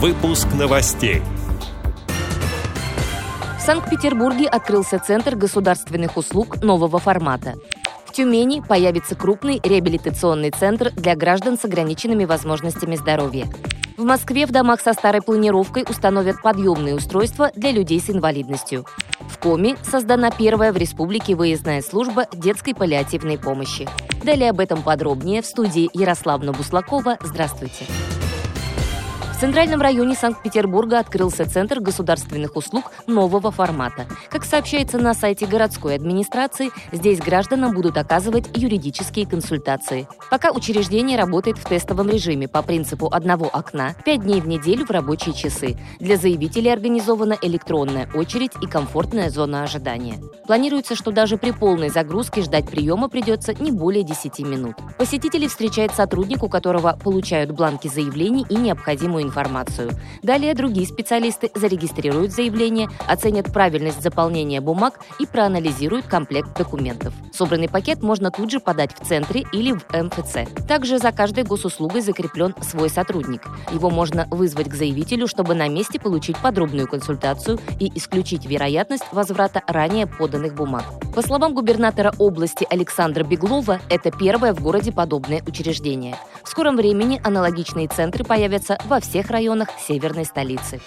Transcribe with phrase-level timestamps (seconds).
[0.00, 1.22] Выпуск новостей.
[3.58, 7.56] В Санкт-Петербурге открылся Центр государственных услуг нового формата.
[8.06, 13.46] В Тюмени появится крупный реабилитационный центр для граждан с ограниченными возможностями здоровья.
[13.96, 18.86] В Москве в домах со старой планировкой установят подъемные устройства для людей с инвалидностью.
[19.28, 23.88] В Коми создана первая в республике выездная служба детской паллиативной помощи.
[24.22, 27.18] Далее об этом подробнее в студии Ярославна Буслакова.
[27.20, 27.84] Здравствуйте.
[29.38, 34.08] В Центральном районе Санкт-Петербурга открылся Центр государственных услуг нового формата.
[34.30, 40.08] Как сообщается на сайте городской администрации, здесь гражданам будут оказывать юридические консультации.
[40.28, 44.90] Пока учреждение работает в тестовом режиме по принципу одного окна 5 дней в неделю в
[44.90, 45.78] рабочие часы.
[46.00, 50.20] Для заявителей организована электронная очередь и комфортная зона ожидания.
[50.48, 54.74] Планируется, что даже при полной загрузке ждать приема придется не более 10 минут.
[54.98, 59.90] Посетители встречает сотрудник, у которого получают бланки заявлений и необходимую информацию.
[60.22, 67.14] Далее другие специалисты зарегистрируют заявление, оценят правильность заполнения бумаг и проанализируют комплект документов.
[67.32, 70.66] Собранный пакет можно тут же подать в центре или в МФЦ.
[70.66, 73.42] Также за каждой госуслугой закреплен свой сотрудник.
[73.72, 79.62] Его можно вызвать к заявителю, чтобы на месте получить подробную консультацию и исключить вероятность возврата
[79.66, 80.84] ранее поданных бумаг.
[81.14, 86.16] По словам губернатора области Александра Беглова, это первое в городе подобное учреждение.
[86.44, 90.80] В скором времени аналогичные центры появятся во всех всех районах северной столицы.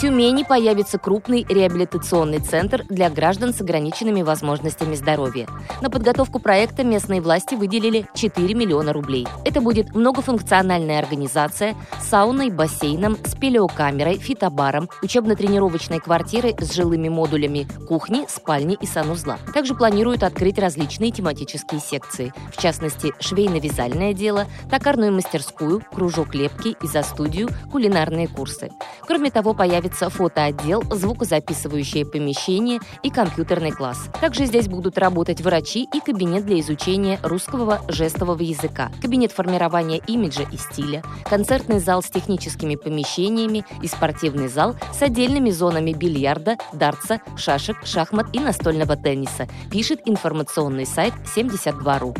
[0.00, 5.46] Тюмени появится крупный реабилитационный центр для граждан с ограниченными возможностями здоровья.
[5.82, 9.28] На подготовку проекта местные власти выделили 4 миллиона рублей.
[9.44, 18.24] Это будет многофункциональная организация с сауной, бассейном, спелеокамерой, фитобаром, учебно-тренировочной квартирой с жилыми модулями, кухни,
[18.26, 19.36] спальни и санузла.
[19.52, 27.50] Также планируют открыть различные тематические секции, в частности, швейно-вязальное дело, токарную мастерскую, кружок лепки, изо-студию,
[27.70, 28.70] кулинарные курсы.
[29.06, 34.08] Кроме того, появится появится фотоотдел, звукозаписывающее помещение и компьютерный класс.
[34.20, 40.44] Также здесь будут работать врачи и кабинет для изучения русского жестового языка, кабинет формирования имиджа
[40.50, 47.20] и стиля, концертный зал с техническими помещениями и спортивный зал с отдельными зонами бильярда, дартса,
[47.36, 52.16] шашек, шахмат и настольного тенниса, пишет информационный сайт 72.ru.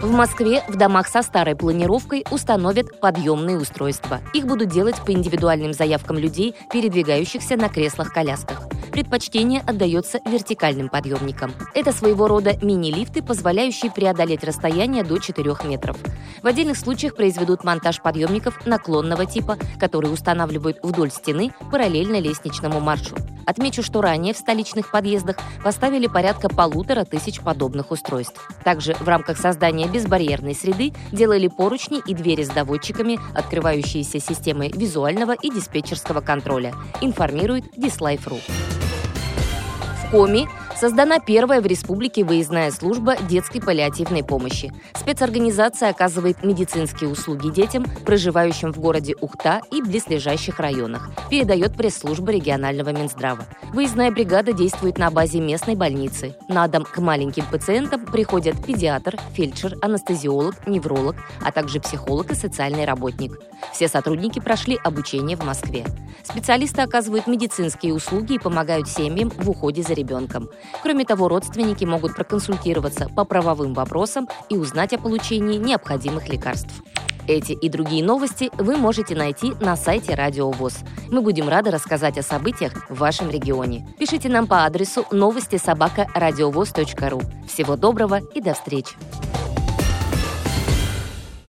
[0.00, 4.20] В Москве в домах со старой планировкой установят подъемные устройства.
[4.32, 11.52] Их будут делать по индивидуальным заявкам людей, передвигающихся на креслах-колясках предпочтение отдается вертикальным подъемникам.
[11.72, 15.96] Это своего рода мини-лифты, позволяющие преодолеть расстояние до 4 метров.
[16.42, 23.14] В отдельных случаях произведут монтаж подъемников наклонного типа, которые устанавливают вдоль стены параллельно лестничному маршу.
[23.48, 28.46] Отмечу, что ранее в столичных подъездах поставили порядка полутора тысяч подобных устройств.
[28.62, 35.32] Также в рамках создания безбарьерной среды делали поручни и двери с доводчиками, открывающиеся системой визуального
[35.32, 38.38] и диспетчерского контроля, информирует Dislife.ru.
[40.10, 40.46] Коми
[40.78, 44.72] создана первая в республике выездная служба детской паллиативной помощи.
[44.94, 52.90] Спецорганизация оказывает медицинские услуги детям, проживающим в городе Ухта и близлежащих районах, передает пресс-служба регионального
[52.90, 53.46] Минздрава.
[53.72, 56.36] Выездная бригада действует на базе местной больницы.
[56.48, 62.84] На дом к маленьким пациентам приходят педиатр, фельдшер, анестезиолог, невролог, а также психолог и социальный
[62.84, 63.32] работник.
[63.72, 65.84] Все сотрудники прошли обучение в Москве.
[66.22, 70.48] Специалисты оказывают медицинские услуги и помогают семьям в уходе за ребенком.
[70.82, 76.82] Кроме того, родственники могут проконсультироваться по правовым вопросам и узнать о получении необходимых лекарств.
[77.28, 80.78] Эти и другие новости вы можете найти на сайте Радио ВОЗ.
[81.10, 83.86] Мы будем рады рассказать о событиях в вашем регионе.
[83.98, 87.20] Пишите нам по адресу новости собака ру.
[87.46, 88.96] Всего доброго и до встречи!